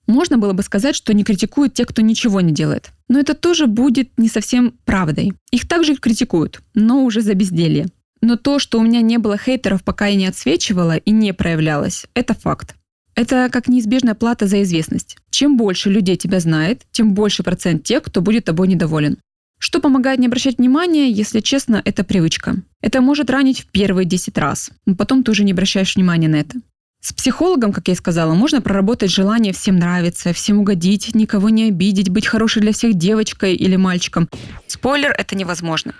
Можно 0.09 0.39
было 0.39 0.53
бы 0.53 0.63
сказать, 0.63 0.95
что 0.95 1.13
не 1.13 1.23
критикуют 1.23 1.75
те, 1.75 1.85
кто 1.85 2.01
ничего 2.01 2.41
не 2.41 2.51
делает. 2.51 2.89
Но 3.09 3.19
это 3.19 3.35
тоже 3.35 3.67
будет 3.67 4.09
не 4.17 4.27
совсем 4.27 4.73
правдой. 4.83 5.33
Их 5.51 5.67
также 5.67 5.95
критикуют, 5.95 6.61
но 6.73 7.03
уже 7.03 7.21
за 7.21 7.35
безделье. 7.35 7.89
Но 8.19 8.35
то, 8.35 8.57
что 8.57 8.79
у 8.79 8.81
меня 8.81 9.01
не 9.01 9.19
было 9.19 9.37
хейтеров, 9.37 9.83
пока 9.83 10.07
я 10.07 10.15
не 10.15 10.25
отсвечивала 10.25 10.97
и 10.97 11.11
не 11.11 11.31
проявлялась, 11.31 12.07
это 12.15 12.33
факт. 12.33 12.75
Это 13.13 13.49
как 13.51 13.67
неизбежная 13.67 14.15
плата 14.15 14.47
за 14.47 14.63
известность. 14.63 15.15
Чем 15.29 15.57
больше 15.57 15.91
людей 15.91 16.17
тебя 16.17 16.39
знает, 16.39 16.87
тем 16.91 17.13
больше 17.13 17.43
процент 17.43 17.83
тех, 17.83 18.01
кто 18.01 18.21
будет 18.21 18.45
тобой 18.45 18.67
недоволен. 18.67 19.19
Что 19.59 19.79
помогает 19.79 20.19
не 20.19 20.25
обращать 20.25 20.57
внимания, 20.57 21.11
если 21.11 21.39
честно, 21.39 21.83
это 21.85 22.03
привычка. 22.03 22.55
Это 22.81 23.01
может 23.01 23.29
ранить 23.29 23.59
в 23.59 23.67
первые 23.67 24.05
10 24.05 24.35
раз, 24.39 24.71
но 24.87 24.95
потом 24.95 25.23
ты 25.23 25.29
уже 25.29 25.43
не 25.43 25.51
обращаешь 25.51 25.95
внимания 25.95 26.29
на 26.29 26.37
это. 26.37 26.57
С 27.01 27.13
психологом, 27.13 27.71
как 27.71 27.87
я 27.87 27.93
и 27.93 27.97
сказала, 27.97 28.33
можно 28.33 28.61
проработать 28.61 29.09
желание 29.09 29.53
всем 29.53 29.77
нравиться, 29.77 30.33
всем 30.33 30.59
угодить, 30.59 31.15
никого 31.15 31.49
не 31.49 31.69
обидеть, 31.69 32.09
быть 32.09 32.27
хорошей 32.27 32.61
для 32.61 32.73
всех 32.73 32.93
девочкой 32.93 33.55
или 33.55 33.77
мальчиком. 33.77 34.27
Спойлер, 34.67 35.11
это 35.17 35.35
невозможно. 35.35 35.93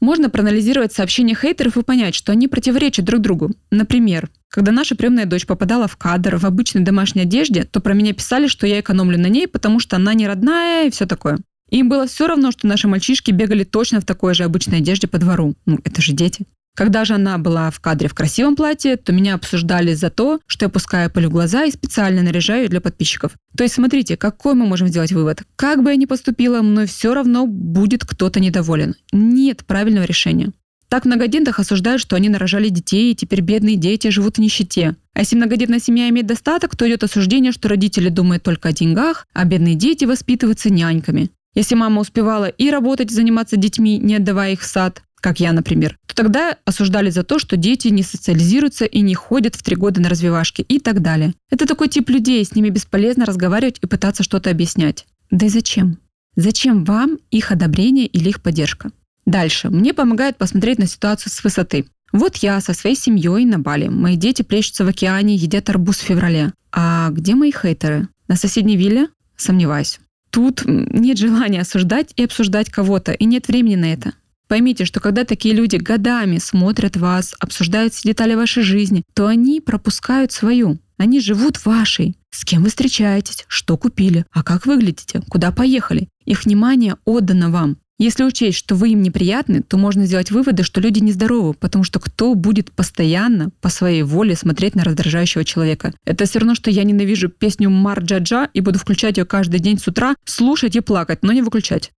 Можно 0.00 0.30
проанализировать 0.30 0.92
сообщения 0.92 1.36
хейтеров 1.36 1.76
и 1.76 1.82
понять, 1.82 2.16
что 2.16 2.32
они 2.32 2.48
противоречат 2.48 3.04
друг 3.04 3.20
другу. 3.20 3.52
Например, 3.70 4.30
когда 4.48 4.72
наша 4.72 4.96
приемная 4.96 5.26
дочь 5.26 5.46
попадала 5.46 5.86
в 5.86 5.96
кадр 5.96 6.36
в 6.36 6.44
обычной 6.44 6.82
домашней 6.82 7.22
одежде, 7.22 7.62
то 7.62 7.80
про 7.80 7.94
меня 7.94 8.12
писали, 8.12 8.48
что 8.48 8.66
я 8.66 8.80
экономлю 8.80 9.18
на 9.18 9.28
ней, 9.28 9.46
потому 9.46 9.78
что 9.78 9.94
она 9.94 10.12
не 10.12 10.26
родная 10.26 10.88
и 10.88 10.90
все 10.90 11.06
такое. 11.06 11.38
Им 11.70 11.88
было 11.88 12.06
все 12.08 12.26
равно, 12.26 12.50
что 12.50 12.66
наши 12.66 12.88
мальчишки 12.88 13.30
бегали 13.30 13.62
точно 13.62 14.00
в 14.00 14.04
такой 14.04 14.34
же 14.34 14.42
обычной 14.42 14.78
одежде 14.78 15.06
по 15.06 15.18
двору. 15.18 15.54
Ну, 15.66 15.78
это 15.84 16.02
же 16.02 16.12
дети. 16.12 16.46
Когда 16.74 17.04
же 17.04 17.14
она 17.14 17.36
была 17.36 17.70
в 17.70 17.80
кадре 17.80 18.08
в 18.08 18.14
красивом 18.14 18.56
платье, 18.56 18.96
то 18.96 19.12
меня 19.12 19.34
обсуждали 19.34 19.92
за 19.92 20.08
то, 20.08 20.40
что 20.46 20.64
я 20.64 20.68
пускаю 20.70 21.10
пыль 21.10 21.26
в 21.26 21.30
глаза 21.30 21.64
и 21.64 21.70
специально 21.70 22.22
наряжаю 22.22 22.70
для 22.70 22.80
подписчиков. 22.80 23.32
То 23.56 23.64
есть 23.64 23.74
смотрите, 23.74 24.16
какой 24.16 24.54
мы 24.54 24.66
можем 24.66 24.88
сделать 24.88 25.12
вывод. 25.12 25.42
Как 25.56 25.82
бы 25.82 25.90
я 25.90 25.96
ни 25.96 26.06
поступила, 26.06 26.62
мной 26.62 26.86
все 26.86 27.12
равно 27.12 27.46
будет 27.46 28.04
кто-то 28.06 28.40
недоволен. 28.40 28.94
Нет 29.12 29.66
правильного 29.66 30.04
решения. 30.04 30.52
Так 30.88 31.04
многодетных 31.06 31.58
осуждают, 31.58 32.02
что 32.02 32.16
они 32.16 32.28
нарожали 32.28 32.68
детей, 32.68 33.12
и 33.12 33.14
теперь 33.14 33.40
бедные 33.40 33.76
дети 33.76 34.08
живут 34.08 34.36
в 34.36 34.40
нищете. 34.40 34.96
А 35.14 35.20
если 35.20 35.36
многодетная 35.36 35.78
семья 35.78 36.08
имеет 36.10 36.26
достаток, 36.26 36.76
то 36.76 36.86
идет 36.86 37.02
осуждение, 37.02 37.52
что 37.52 37.68
родители 37.68 38.10
думают 38.10 38.42
только 38.42 38.68
о 38.68 38.72
деньгах, 38.72 39.26
а 39.32 39.44
бедные 39.44 39.74
дети 39.74 40.04
воспитываются 40.04 40.70
няньками. 40.70 41.30
Если 41.54 41.74
мама 41.74 42.00
успевала 42.00 42.46
и 42.46 42.70
работать, 42.70 43.10
заниматься 43.10 43.56
детьми, 43.56 43.98
не 43.98 44.16
отдавая 44.16 44.52
их 44.52 44.60
в 44.60 44.66
сад, 44.66 45.02
как 45.22 45.38
я, 45.40 45.52
например, 45.52 45.96
то 46.06 46.14
тогда 46.16 46.58
осуждали 46.64 47.08
за 47.08 47.22
то, 47.22 47.38
что 47.38 47.56
дети 47.56 47.88
не 47.88 48.02
социализируются 48.02 48.84
и 48.84 49.00
не 49.00 49.14
ходят 49.14 49.54
в 49.54 49.62
три 49.62 49.76
года 49.76 50.00
на 50.00 50.08
развивашки 50.08 50.62
и 50.62 50.80
так 50.80 51.00
далее. 51.00 51.32
Это 51.48 51.66
такой 51.66 51.88
тип 51.88 52.10
людей, 52.10 52.44
с 52.44 52.54
ними 52.54 52.68
бесполезно 52.68 53.24
разговаривать 53.24 53.78
и 53.80 53.86
пытаться 53.86 54.24
что-то 54.24 54.50
объяснять. 54.50 55.06
Да 55.30 55.46
и 55.46 55.48
зачем? 55.48 55.98
Зачем 56.34 56.84
вам 56.84 57.18
их 57.30 57.52
одобрение 57.52 58.06
или 58.06 58.30
их 58.30 58.42
поддержка? 58.42 58.90
Дальше. 59.24 59.70
Мне 59.70 59.94
помогает 59.94 60.36
посмотреть 60.36 60.78
на 60.78 60.86
ситуацию 60.86 61.32
с 61.32 61.44
высоты. 61.44 61.86
Вот 62.12 62.36
я 62.38 62.60
со 62.60 62.74
своей 62.74 62.96
семьей 62.96 63.44
на 63.44 63.58
Бали. 63.58 63.88
Мои 63.88 64.16
дети 64.16 64.42
плещутся 64.42 64.84
в 64.84 64.88
океане, 64.88 65.36
едят 65.36 65.70
арбуз 65.70 65.98
в 65.98 66.02
феврале. 66.02 66.52
А 66.72 67.10
где 67.10 67.36
мои 67.36 67.52
хейтеры? 67.52 68.08
На 68.26 68.34
соседней 68.34 68.76
вилле? 68.76 69.06
Сомневаюсь. 69.36 70.00
Тут 70.30 70.62
нет 70.66 71.16
желания 71.18 71.60
осуждать 71.60 72.12
и 72.16 72.24
обсуждать 72.24 72.70
кого-то, 72.70 73.12
и 73.12 73.24
нет 73.24 73.48
времени 73.48 73.76
на 73.76 73.92
это. 73.92 74.14
Поймите, 74.48 74.84
что 74.84 75.00
когда 75.00 75.24
такие 75.24 75.54
люди 75.54 75.76
годами 75.76 76.38
смотрят 76.38 76.96
вас, 76.96 77.34
обсуждают 77.38 77.94
все 77.94 78.10
детали 78.10 78.34
вашей 78.34 78.62
жизни, 78.62 79.02
то 79.14 79.26
они 79.26 79.60
пропускают 79.60 80.32
свою. 80.32 80.78
Они 80.98 81.20
живут 81.20 81.64
вашей. 81.64 82.16
С 82.30 82.44
кем 82.44 82.62
вы 82.62 82.68
встречаетесь, 82.68 83.44
что 83.48 83.76
купили, 83.76 84.24
а 84.30 84.42
как 84.42 84.66
выглядите, 84.66 85.20
куда 85.28 85.50
поехали. 85.50 86.08
Их 86.24 86.44
внимание 86.44 86.96
отдано 87.04 87.50
вам. 87.50 87.78
Если 87.98 88.24
учесть, 88.24 88.58
что 88.58 88.74
вы 88.74 88.90
им 88.90 89.02
неприятны, 89.02 89.62
то 89.62 89.76
можно 89.76 90.06
сделать 90.06 90.32
выводы, 90.32 90.64
что 90.64 90.80
люди 90.80 90.98
нездоровы, 90.98 91.54
потому 91.54 91.84
что 91.84 92.00
кто 92.00 92.34
будет 92.34 92.72
постоянно 92.72 93.50
по 93.60 93.68
своей 93.68 94.02
воле 94.02 94.34
смотреть 94.34 94.74
на 94.74 94.82
раздражающего 94.82 95.44
человека? 95.44 95.92
Это 96.04 96.24
все 96.24 96.40
равно, 96.40 96.56
что 96.56 96.70
я 96.70 96.82
ненавижу 96.82 97.28
песню 97.28 97.70
Марджаджа 97.70 98.48
и 98.54 98.60
буду 98.60 98.78
включать 98.80 99.18
ее 99.18 99.24
каждый 99.24 99.60
день 99.60 99.78
с 99.78 99.86
утра, 99.86 100.16
слушать 100.24 100.74
и 100.74 100.80
плакать, 100.80 101.20
но 101.22 101.32
не 101.32 101.42
выключать. 101.42 101.92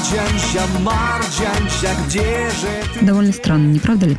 Марджанща, 0.00 0.62
Марджанща, 0.80 1.94
где 2.06 2.48
же 2.48 2.82
ты? 2.94 3.04
Довольно 3.04 3.32
странно, 3.34 3.70
не 3.70 3.78
правда 3.78 4.06
ли? 4.06 4.16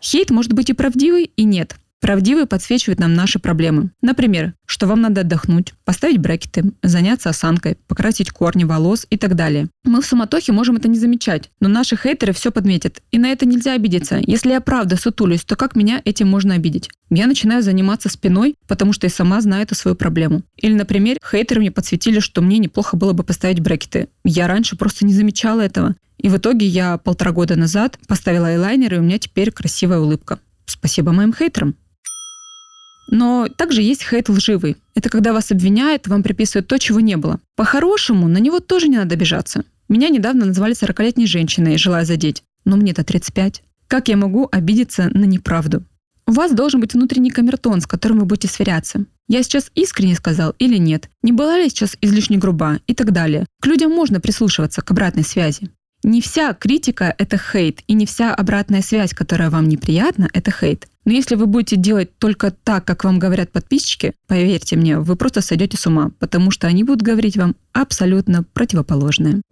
Хейт 0.00 0.30
может 0.30 0.52
быть 0.52 0.70
и 0.70 0.74
правдивый, 0.74 1.32
и 1.36 1.42
нет. 1.42 1.74
Правдивый 2.02 2.46
подсвечивает 2.46 2.98
нам 2.98 3.14
наши 3.14 3.38
проблемы. 3.38 3.92
Например, 4.02 4.54
что 4.66 4.88
вам 4.88 5.02
надо 5.02 5.20
отдохнуть, 5.20 5.72
поставить 5.84 6.18
брекеты, 6.18 6.72
заняться 6.82 7.30
осанкой, 7.30 7.78
покрасить 7.86 8.32
корни 8.32 8.64
волос 8.64 9.06
и 9.08 9.16
так 9.16 9.36
далее. 9.36 9.68
Мы 9.84 10.02
в 10.02 10.06
суматохе 10.06 10.50
можем 10.50 10.74
это 10.74 10.88
не 10.88 10.98
замечать, 10.98 11.50
но 11.60 11.68
наши 11.68 11.96
хейтеры 11.96 12.32
все 12.32 12.50
подметят. 12.50 13.00
И 13.12 13.18
на 13.18 13.28
это 13.30 13.46
нельзя 13.46 13.74
обидеться. 13.74 14.20
Если 14.26 14.50
я 14.50 14.60
правда 14.60 14.96
сутулюсь, 14.96 15.44
то 15.44 15.54
как 15.54 15.76
меня 15.76 16.02
этим 16.04 16.26
можно 16.26 16.54
обидеть? 16.54 16.90
Я 17.08 17.28
начинаю 17.28 17.62
заниматься 17.62 18.08
спиной, 18.08 18.56
потому 18.66 18.92
что 18.92 19.06
я 19.06 19.10
сама 19.10 19.40
знаю 19.40 19.62
эту 19.62 19.76
свою 19.76 19.94
проблему. 19.96 20.42
Или, 20.56 20.74
например, 20.74 21.18
хейтеры 21.24 21.60
мне 21.60 21.70
подсветили, 21.70 22.18
что 22.18 22.42
мне 22.42 22.58
неплохо 22.58 22.96
было 22.96 23.12
бы 23.12 23.22
поставить 23.22 23.60
брекеты. 23.60 24.08
Я 24.24 24.48
раньше 24.48 24.74
просто 24.74 25.06
не 25.06 25.14
замечала 25.14 25.60
этого. 25.60 25.94
И 26.18 26.28
в 26.28 26.36
итоге 26.36 26.66
я 26.66 26.98
полтора 26.98 27.30
года 27.30 27.54
назад 27.54 28.00
поставила 28.08 28.48
айлайнер, 28.48 28.94
и 28.94 28.98
у 28.98 29.02
меня 29.02 29.20
теперь 29.20 29.52
красивая 29.52 30.00
улыбка. 30.00 30.40
Спасибо 30.66 31.12
моим 31.12 31.32
хейтерам. 31.32 31.76
Но 33.08 33.48
также 33.48 33.82
есть 33.82 34.02
хейт 34.08 34.28
лживый. 34.28 34.76
Это 34.94 35.10
когда 35.10 35.32
вас 35.32 35.50
обвиняют, 35.50 36.08
вам 36.08 36.22
приписывают 36.22 36.68
то, 36.68 36.78
чего 36.78 37.00
не 37.00 37.16
было. 37.16 37.40
По-хорошему, 37.56 38.28
на 38.28 38.38
него 38.38 38.60
тоже 38.60 38.88
не 38.88 38.96
надо 38.96 39.14
обижаться. 39.14 39.64
Меня 39.88 40.08
недавно 40.08 40.46
назвали 40.46 40.74
40-летней 40.74 41.26
женщиной, 41.26 41.76
желая 41.76 42.04
задеть. 42.04 42.42
Но 42.64 42.76
мне-то 42.76 43.04
35. 43.04 43.62
Как 43.88 44.08
я 44.08 44.16
могу 44.16 44.48
обидеться 44.50 45.10
на 45.12 45.24
неправду? 45.24 45.84
У 46.26 46.32
вас 46.32 46.52
должен 46.52 46.80
быть 46.80 46.94
внутренний 46.94 47.30
камертон, 47.30 47.80
с 47.80 47.86
которым 47.86 48.20
вы 48.20 48.24
будете 48.26 48.48
сверяться. 48.48 49.04
Я 49.28 49.42
сейчас 49.42 49.70
искренне 49.74 50.14
сказал 50.14 50.54
или 50.58 50.78
нет? 50.78 51.10
Не 51.22 51.32
была 51.32 51.58
ли 51.58 51.68
сейчас 51.68 51.96
излишне 52.00 52.38
груба? 52.38 52.78
И 52.86 52.94
так 52.94 53.12
далее. 53.12 53.46
К 53.60 53.66
людям 53.66 53.90
можно 53.90 54.20
прислушиваться, 54.20 54.82
к 54.82 54.90
обратной 54.90 55.24
связи. 55.24 55.70
Не 56.04 56.20
вся 56.20 56.52
критика— 56.52 57.14
это 57.18 57.38
хейт, 57.38 57.82
и 57.86 57.94
не 57.94 58.06
вся 58.06 58.34
обратная 58.34 58.82
связь, 58.82 59.14
которая 59.14 59.50
вам 59.50 59.68
неприятна, 59.68 60.28
это 60.32 60.50
хейт. 60.50 60.88
Но 61.04 61.12
если 61.12 61.36
вы 61.36 61.46
будете 61.46 61.76
делать 61.76 62.18
только 62.18 62.50
так, 62.50 62.84
как 62.84 63.04
вам 63.04 63.20
говорят 63.20 63.52
подписчики, 63.52 64.14
поверьте 64.26 64.76
мне, 64.76 64.98
вы 64.98 65.14
просто 65.14 65.40
сойдете 65.42 65.76
с 65.76 65.86
ума, 65.86 66.10
потому 66.18 66.50
что 66.50 66.66
они 66.66 66.82
будут 66.82 67.02
говорить 67.02 67.36
вам 67.36 67.54
абсолютно 67.72 68.42
противоположное. 68.42 69.42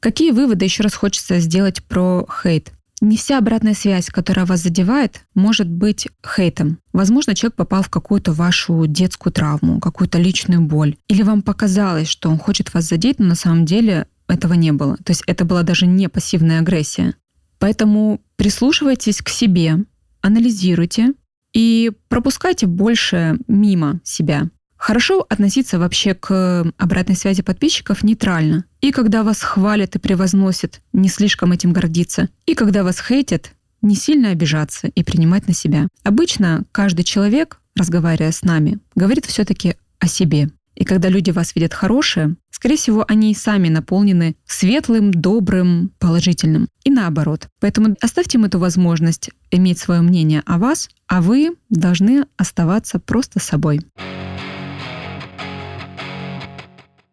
Какие 0.00 0.32
выводы 0.32 0.64
еще 0.64 0.82
раз 0.82 0.94
хочется 0.94 1.38
сделать 1.38 1.82
про 1.84 2.26
хейт? 2.42 2.72
Не 3.00 3.16
вся 3.16 3.38
обратная 3.38 3.74
связь, 3.74 4.06
которая 4.06 4.46
вас 4.46 4.62
задевает, 4.62 5.20
может 5.34 5.68
быть 5.68 6.08
хейтом. 6.24 6.78
Возможно, 6.92 7.34
человек 7.34 7.54
попал 7.54 7.82
в 7.82 7.90
какую-то 7.90 8.32
вашу 8.32 8.86
детскую 8.86 9.32
травму, 9.32 9.80
какую-то 9.80 10.18
личную 10.18 10.62
боль. 10.62 10.96
Или 11.08 11.22
вам 11.22 11.42
показалось, 11.42 12.08
что 12.08 12.30
он 12.30 12.38
хочет 12.38 12.72
вас 12.72 12.88
задеть, 12.88 13.18
но 13.18 13.26
на 13.26 13.34
самом 13.34 13.66
деле 13.66 14.06
этого 14.28 14.54
не 14.54 14.72
было. 14.72 14.96
То 14.98 15.10
есть 15.10 15.22
это 15.26 15.44
была 15.44 15.62
даже 15.62 15.86
не 15.86 16.08
пассивная 16.08 16.60
агрессия. 16.60 17.14
Поэтому 17.58 18.20
прислушивайтесь 18.36 19.22
к 19.22 19.28
себе, 19.28 19.78
анализируйте 20.20 21.12
и 21.52 21.92
пропускайте 22.08 22.66
больше 22.66 23.38
мимо 23.48 24.00
себя. 24.04 24.50
Хорошо 24.76 25.24
относиться 25.28 25.78
вообще 25.78 26.14
к 26.14 26.70
обратной 26.76 27.16
связи 27.16 27.42
подписчиков 27.42 28.04
нейтрально. 28.04 28.66
И 28.82 28.92
когда 28.92 29.22
вас 29.22 29.40
хвалят 29.40 29.96
и 29.96 29.98
превозносят, 29.98 30.80
не 30.92 31.08
слишком 31.08 31.52
этим 31.52 31.72
гордиться. 31.72 32.28
И 32.44 32.54
когда 32.54 32.84
вас 32.84 33.00
хейтят, 33.00 33.52
не 33.80 33.94
сильно 33.94 34.30
обижаться 34.30 34.88
и 34.88 35.02
принимать 35.02 35.48
на 35.48 35.54
себя. 35.54 35.88
Обычно 36.02 36.64
каждый 36.72 37.04
человек, 37.04 37.58
разговаривая 37.74 38.32
с 38.32 38.42
нами, 38.42 38.78
говорит 38.94 39.24
все-таки 39.24 39.76
о 39.98 40.08
себе. 40.08 40.50
И 40.74 40.84
когда 40.84 41.08
люди 41.08 41.30
вас 41.30 41.54
видят 41.54 41.72
хорошие, 41.72 42.36
скорее 42.56 42.76
всего, 42.76 43.04
они 43.06 43.32
и 43.32 43.34
сами 43.34 43.68
наполнены 43.68 44.34
светлым, 44.46 45.10
добрым, 45.10 45.92
положительным. 45.98 46.68
И 46.84 46.90
наоборот. 46.90 47.48
Поэтому 47.60 47.96
оставьте 48.00 48.38
им 48.38 48.46
эту 48.46 48.58
возможность 48.58 49.28
иметь 49.50 49.78
свое 49.78 50.00
мнение 50.00 50.42
о 50.46 50.58
вас, 50.58 50.88
а 51.06 51.20
вы 51.20 51.54
должны 51.68 52.24
оставаться 52.38 52.98
просто 52.98 53.40
собой. 53.40 53.80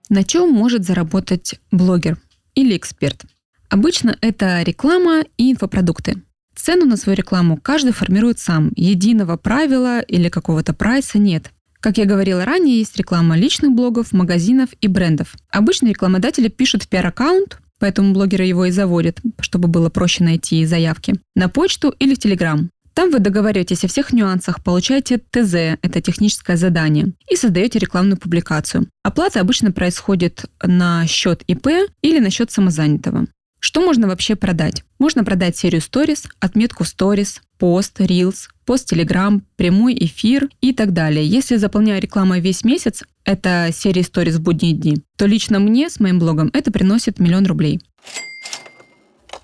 На 0.08 0.24
чем 0.24 0.50
может 0.50 0.86
заработать 0.86 1.60
блогер 1.72 2.18
или 2.56 2.78
эксперт? 2.78 3.26
Обычно 3.68 4.18
это 4.22 4.62
реклама 4.62 5.26
и 5.36 5.52
инфопродукты. 5.52 6.24
Цену 6.56 6.86
на 6.86 6.96
свою 6.96 7.18
рекламу 7.18 7.58
каждый 7.58 7.92
формирует 7.92 8.40
сам. 8.40 8.72
Единого 8.78 9.36
правила 9.36 10.00
или 10.00 10.30
какого-то 10.30 10.74
прайса 10.74 11.20
нет. 11.20 11.52
Как 11.84 11.98
я 11.98 12.06
говорила 12.06 12.46
ранее, 12.46 12.78
есть 12.78 12.96
реклама 12.96 13.36
личных 13.36 13.74
блогов, 13.74 14.14
магазинов 14.14 14.70
и 14.80 14.88
брендов. 14.88 15.36
Обычно 15.50 15.90
рекламодатели 15.90 16.48
пишут 16.48 16.84
в 16.84 16.88
пиар-аккаунт, 16.88 17.58
поэтому 17.78 18.14
блогеры 18.14 18.46
его 18.46 18.64
и 18.64 18.72
заводят, 18.72 19.20
чтобы 19.42 19.68
было 19.68 19.90
проще 19.90 20.24
найти 20.24 20.66
заявки, 20.66 21.16
на 21.36 21.50
почту 21.50 21.94
или 22.00 22.16
в 22.16 22.20
Телеграм. 22.20 22.70
Там 22.94 23.12
вы 23.12 23.20
договариваетесь 23.20 23.84
о 23.84 23.90
всех 23.90 24.14
нюансах, 24.14 24.64
получаете 24.64 25.18
ТЗ, 25.18 25.78
это 25.82 26.00
техническое 26.00 26.56
задание, 26.56 27.12
и 27.30 27.36
создаете 27.36 27.80
рекламную 27.80 28.18
публикацию. 28.18 28.88
Оплата 29.04 29.42
обычно 29.42 29.74
происходит 29.74 30.46
на 30.64 31.06
счет 31.06 31.44
ИП 31.48 31.68
или 32.02 32.20
на 32.20 32.30
счет 32.30 32.50
самозанятого. 32.50 33.28
Что 33.66 33.80
можно 33.80 34.08
вообще 34.10 34.36
продать? 34.36 34.84
Можно 35.00 35.24
продать 35.24 35.56
серию 35.56 35.80
сторис, 35.80 36.26
отметку 36.42 36.84
в 36.84 36.88
сторис, 36.90 37.42
пост, 37.58 38.02
рилс, 38.02 38.50
пост 38.66 38.92
Telegram, 38.92 39.42
прямой 39.56 39.96
эфир 39.98 40.50
и 40.60 40.74
так 40.74 40.92
далее. 40.92 41.26
Если 41.26 41.56
заполняю 41.56 42.02
рекламой 42.02 42.42
весь 42.42 42.66
месяц, 42.66 43.06
это 43.24 43.70
серия 43.74 44.04
сторис 44.04 44.36
в 44.36 44.42
будние 44.42 44.74
дни, 44.74 44.98
то 45.16 45.26
лично 45.28 45.60
мне 45.60 45.90
с 45.90 46.02
моим 46.02 46.20
блогом 46.20 46.50
это 46.52 46.74
приносит 46.74 47.20
миллион 47.20 47.46
рублей. 47.46 47.80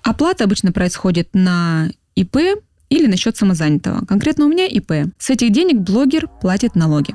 Оплата 0.02 0.44
обычно 0.44 0.70
происходит 0.70 1.30
на 1.32 1.88
ИП 2.14 2.60
или 2.90 3.06
на 3.06 3.16
счет 3.16 3.38
самозанятого. 3.38 4.04
Конкретно 4.04 4.44
у 4.44 4.48
меня 4.50 4.66
ИП. 4.66 5.14
С 5.16 5.30
этих 5.30 5.50
денег 5.50 5.78
блогер 5.78 6.28
платит 6.42 6.74
налоги. 6.74 7.14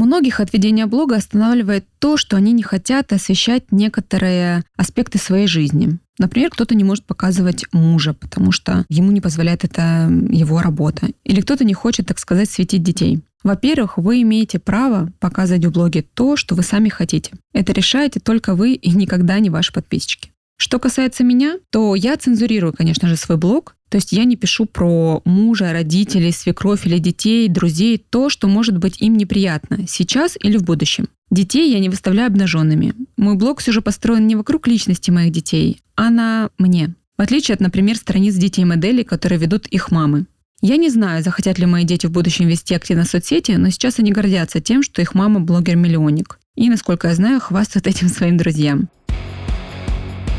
Многих 0.00 0.40
от 0.40 0.50
ведения 0.54 0.86
блога 0.86 1.16
останавливает 1.16 1.84
то, 1.98 2.16
что 2.16 2.38
они 2.38 2.52
не 2.52 2.62
хотят 2.62 3.12
освещать 3.12 3.70
некоторые 3.70 4.64
аспекты 4.74 5.18
своей 5.18 5.46
жизни. 5.46 5.98
Например, 6.18 6.48
кто-то 6.48 6.74
не 6.74 6.84
может 6.84 7.04
показывать 7.04 7.66
мужа, 7.74 8.14
потому 8.14 8.50
что 8.50 8.86
ему 8.88 9.12
не 9.12 9.20
позволяет 9.20 9.62
это 9.64 10.10
его 10.30 10.62
работа. 10.62 11.08
Или 11.24 11.42
кто-то 11.42 11.64
не 11.64 11.74
хочет, 11.74 12.06
так 12.06 12.18
сказать, 12.18 12.48
светить 12.48 12.82
детей. 12.82 13.20
Во-первых, 13.42 13.98
вы 13.98 14.22
имеете 14.22 14.58
право 14.58 15.12
показывать 15.20 15.66
в 15.66 15.70
блоге 15.70 16.00
то, 16.00 16.34
что 16.34 16.54
вы 16.54 16.62
сами 16.62 16.88
хотите. 16.88 17.32
Это 17.52 17.74
решаете 17.74 18.20
только 18.20 18.54
вы 18.54 18.72
и 18.72 18.90
никогда 18.92 19.38
не 19.38 19.50
ваши 19.50 19.70
подписчики. 19.70 20.32
Что 20.56 20.78
касается 20.78 21.24
меня, 21.24 21.56
то 21.68 21.94
я 21.94 22.16
цензурирую, 22.16 22.72
конечно 22.72 23.06
же, 23.06 23.16
свой 23.16 23.36
блог. 23.36 23.76
То 23.90 23.96
есть 23.96 24.12
я 24.12 24.24
не 24.24 24.36
пишу 24.36 24.66
про 24.66 25.20
мужа, 25.24 25.72
родителей, 25.72 26.32
свекровь 26.32 26.86
или 26.86 26.98
детей, 26.98 27.48
друзей, 27.48 27.98
то, 27.98 28.30
что 28.30 28.46
может 28.46 28.78
быть 28.78 29.02
им 29.02 29.16
неприятно 29.16 29.86
сейчас 29.88 30.36
или 30.40 30.56
в 30.56 30.62
будущем. 30.62 31.08
Детей 31.30 31.72
я 31.72 31.80
не 31.80 31.88
выставляю 31.88 32.28
обнаженными. 32.28 32.94
Мой 33.16 33.34
блог 33.34 33.60
все 33.60 33.72
же 33.72 33.82
построен 33.82 34.26
не 34.26 34.36
вокруг 34.36 34.68
личности 34.68 35.10
моих 35.10 35.32
детей, 35.32 35.82
а 35.96 36.10
на 36.10 36.50
мне. 36.56 36.94
В 37.18 37.22
отличие 37.22 37.54
от, 37.54 37.60
например, 37.60 37.96
страниц 37.96 38.34
детей-моделей, 38.36 39.04
которые 39.04 39.38
ведут 39.38 39.66
их 39.66 39.90
мамы. 39.90 40.26
Я 40.62 40.76
не 40.76 40.88
знаю, 40.88 41.22
захотят 41.22 41.58
ли 41.58 41.66
мои 41.66 41.84
дети 41.84 42.06
в 42.06 42.12
будущем 42.12 42.46
вести 42.46 42.74
активно 42.74 43.04
соцсети, 43.04 43.52
но 43.52 43.70
сейчас 43.70 43.98
они 43.98 44.12
гордятся 44.12 44.60
тем, 44.60 44.82
что 44.82 45.02
их 45.02 45.14
мама 45.14 45.40
блогер-миллионник. 45.40 46.38
И, 46.54 46.68
насколько 46.68 47.08
я 47.08 47.14
знаю, 47.14 47.40
хвастают 47.40 47.86
этим 47.88 48.08
своим 48.08 48.36
друзьям. 48.36 48.88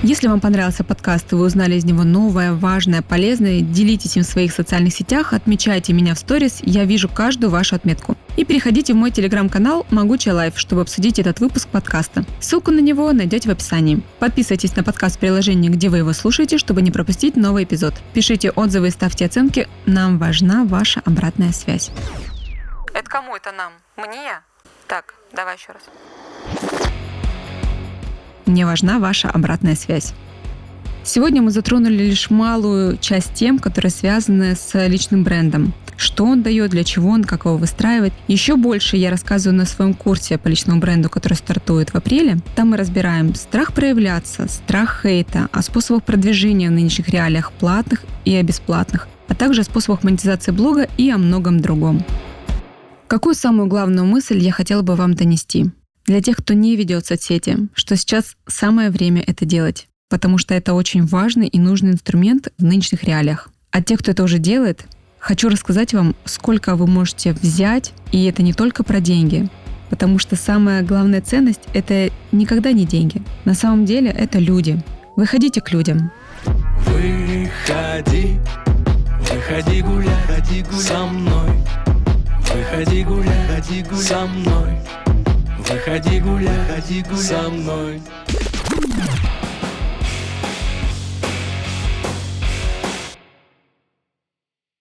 Если 0.04 0.28
вам 0.28 0.40
понравился 0.40 0.84
подкаст 0.84 1.32
и 1.32 1.36
вы 1.36 1.46
узнали 1.46 1.76
из 1.76 1.86
него 1.86 2.04
новое, 2.04 2.54
важное, 2.54 3.04
полезное, 3.04 3.62
делитесь 3.62 4.18
им 4.18 4.24
в 4.24 4.26
своих 4.26 4.52
социальных 4.52 4.94
сетях, 4.94 5.32
отмечайте 5.32 5.94
меня 5.94 6.16
в 6.16 6.18
сторис, 6.18 6.60
я 6.64 6.86
вижу 6.86 7.08
каждую 7.08 7.52
вашу 7.52 7.76
отметку. 7.76 8.18
И 8.36 8.44
переходите 8.44 8.94
в 8.94 8.96
мой 8.96 9.12
телеграм-канал 9.12 9.86
«Могучая 9.92 10.34
лайф», 10.34 10.58
чтобы 10.58 10.82
обсудить 10.82 11.20
этот 11.20 11.40
выпуск 11.40 11.68
подкаста. 11.68 12.26
Ссылку 12.40 12.72
на 12.72 12.80
него 12.80 13.12
найдете 13.12 13.48
в 13.48 13.52
описании. 13.52 14.02
Подписывайтесь 14.18 14.76
на 14.76 14.84
подкаст 14.84 15.18
в 15.18 15.20
приложении, 15.20 15.70
где 15.70 15.90
вы 15.90 16.00
его 16.00 16.14
слушаете, 16.14 16.58
чтобы 16.58 16.82
не 16.82 16.90
пропустить 16.90 17.36
новый 17.36 17.66
эпизод. 17.66 17.94
Пишите 18.16 18.50
отзывы 18.50 18.88
и 18.88 18.92
ставьте 18.92 19.28
оценки. 19.28 19.68
Нам 19.86 20.18
важна 20.18 20.64
ваша 20.66 21.04
обратная 21.06 21.52
связь. 21.52 21.92
Это 22.96 23.08
кому 23.08 23.36
это 23.36 23.52
нам? 23.52 23.74
Мне? 23.98 24.42
Так, 24.88 25.14
давай 25.32 25.58
еще 25.58 25.74
раз. 25.74 25.84
Мне 28.52 28.66
важна 28.66 29.00
ваша 29.00 29.30
обратная 29.30 29.76
связь. 29.76 30.14
Сегодня 31.06 31.42
мы 31.42 31.52
затронули 31.52 32.04
лишь 32.04 32.30
малую 32.30 32.98
часть 32.98 33.34
тем, 33.34 33.60
которые 33.60 33.92
связаны 33.92 34.58
с 34.58 34.88
личным 34.88 35.24
брендом. 35.24 35.74
Что 35.96 36.26
он 36.26 36.44
дает, 36.44 36.72
для 36.72 36.84
чего 36.84 37.12
он, 37.12 37.24
как 37.24 37.46
его 37.46 37.56
выстраивать. 37.56 38.12
Еще 38.28 38.58
больше 38.58 38.98
я 38.98 39.10
рассказываю 39.10 39.58
на 39.58 39.66
своем 39.66 39.94
курсе 39.94 40.38
по 40.38 40.50
личному 40.50 40.82
бренду, 40.82 41.10
который 41.10 41.36
стартует 41.36 41.92
в 41.92 41.96
апреле. 41.96 42.40
Там 42.58 42.72
мы 42.72 42.78
разбираем 42.78 43.36
страх 43.36 43.72
проявляться, 43.72 44.50
страх 44.50 45.00
хейта, 45.04 45.48
о 45.54 45.62
способах 45.62 46.04
продвижения 46.04 46.68
в 46.68 46.74
нынешних 46.74 47.08
реалиях 47.08 47.54
платных 47.54 48.04
и 48.26 48.36
о 48.36 48.44
бесплатных, 48.44 49.08
а 49.30 49.34
также 49.34 49.62
о 49.62 49.64
способах 49.64 50.04
монетизации 50.04 50.52
блога 50.52 50.90
и 50.98 51.10
о 51.10 51.18
многом 51.18 51.62
другом. 51.62 52.04
Какую 53.08 53.34
самую 53.34 53.68
главную 53.68 54.06
мысль 54.06 54.40
я 54.40 54.52
хотела 54.52 54.82
бы 54.82 54.96
вам 54.96 55.14
донести? 55.14 55.72
Для 56.12 56.22
тех, 56.22 56.36
кто 56.36 56.54
не 56.54 56.76
ведет 56.76 57.06
соцсети, 57.06 57.70
что 57.74 57.96
сейчас 57.96 58.36
самое 58.46 58.90
время 58.90 59.24
это 59.26 59.46
делать, 59.46 59.88
потому 60.10 60.38
что 60.38 60.54
это 60.54 60.74
очень 60.74 61.06
важный 61.06 61.48
и 61.48 61.58
нужный 61.58 61.92
инструмент 61.92 62.50
в 62.58 62.66
нынешних 62.66 63.06
реалиях. 63.06 63.48
А 63.72 63.82
те, 63.82 63.96
кто 63.96 64.12
это 64.12 64.22
уже 64.22 64.38
делает, 64.38 64.84
хочу 65.20 65.48
рассказать 65.48 65.94
вам, 65.94 66.14
сколько 66.26 66.76
вы 66.76 66.86
можете 66.86 67.32
взять, 67.32 67.94
и 68.12 68.26
это 68.26 68.44
не 68.44 68.52
только 68.52 68.84
про 68.84 69.00
деньги, 69.00 69.48
потому 69.90 70.20
что 70.20 70.36
самая 70.36 70.84
главная 70.84 71.22
ценность— 71.22 71.62
это 71.74 72.10
никогда 72.34 72.74
не 72.74 72.86
деньги. 72.86 73.22
На 73.46 73.54
самом 73.54 73.86
деле 73.86 74.10
это 74.10 74.38
люди. 74.38 74.84
Выходите 75.16 75.62
к 75.62 75.72
людям. 75.72 76.12
Выходи, 76.88 78.38
выходи 79.32 79.82
гулять, 79.82 80.28
выходи 80.28 80.62
гулять 80.64 80.84
со 80.84 81.06
мной. 81.06 81.52
Выходи 82.54 83.04
гулять, 83.06 83.48
выходи 83.48 83.84
гулять 83.84 84.04
со 84.04 84.26
мной. 84.26 84.78
Выходи 85.72 86.20
гулять, 86.20 86.68
выходи 86.68 87.02
гулять 87.02 87.22
со 87.22 87.50
мной. 87.50 88.02